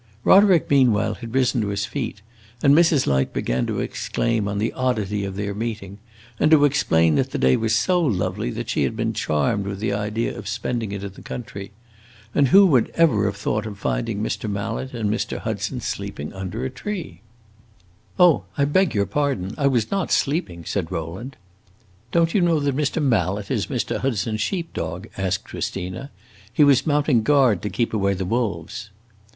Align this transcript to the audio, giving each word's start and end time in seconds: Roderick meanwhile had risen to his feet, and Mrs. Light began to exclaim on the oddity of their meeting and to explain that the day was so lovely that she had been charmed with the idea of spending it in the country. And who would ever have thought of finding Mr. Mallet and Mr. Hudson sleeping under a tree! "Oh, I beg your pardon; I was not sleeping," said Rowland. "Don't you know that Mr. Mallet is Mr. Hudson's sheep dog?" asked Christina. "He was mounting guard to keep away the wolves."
Roderick 0.23 0.67
meanwhile 0.67 1.13
had 1.13 1.35
risen 1.35 1.61
to 1.61 1.67
his 1.67 1.85
feet, 1.85 2.23
and 2.63 2.73
Mrs. 2.73 3.05
Light 3.05 3.33
began 3.33 3.67
to 3.67 3.79
exclaim 3.81 4.47
on 4.47 4.57
the 4.57 4.73
oddity 4.73 5.23
of 5.23 5.35
their 5.35 5.53
meeting 5.53 5.99
and 6.39 6.49
to 6.49 6.65
explain 6.65 7.13
that 7.13 7.29
the 7.29 7.37
day 7.37 7.55
was 7.55 7.75
so 7.75 8.01
lovely 8.01 8.49
that 8.49 8.67
she 8.67 8.81
had 8.81 8.95
been 8.95 9.13
charmed 9.13 9.67
with 9.67 9.77
the 9.79 9.93
idea 9.93 10.35
of 10.35 10.47
spending 10.47 10.91
it 10.91 11.03
in 11.03 11.11
the 11.13 11.21
country. 11.21 11.69
And 12.33 12.47
who 12.47 12.65
would 12.65 12.89
ever 12.95 13.25
have 13.25 13.37
thought 13.37 13.67
of 13.67 13.77
finding 13.77 14.23
Mr. 14.23 14.49
Mallet 14.49 14.91
and 14.95 15.07
Mr. 15.11 15.37
Hudson 15.37 15.81
sleeping 15.81 16.33
under 16.33 16.65
a 16.65 16.71
tree! 16.71 17.21
"Oh, 18.17 18.45
I 18.57 18.65
beg 18.65 18.95
your 18.95 19.05
pardon; 19.05 19.53
I 19.55 19.67
was 19.67 19.91
not 19.91 20.11
sleeping," 20.11 20.65
said 20.65 20.91
Rowland. 20.91 21.35
"Don't 22.11 22.33
you 22.33 22.41
know 22.41 22.59
that 22.59 22.75
Mr. 22.75 22.99
Mallet 23.03 23.51
is 23.51 23.67
Mr. 23.67 23.97
Hudson's 23.99 24.41
sheep 24.41 24.73
dog?" 24.73 25.07
asked 25.15 25.43
Christina. 25.45 26.09
"He 26.51 26.63
was 26.63 26.87
mounting 26.87 27.21
guard 27.21 27.61
to 27.61 27.69
keep 27.69 27.93
away 27.93 28.15
the 28.15 28.25
wolves." 28.25 28.89